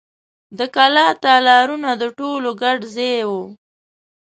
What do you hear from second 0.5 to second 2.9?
د کلا تالارونه د ټولو ګډ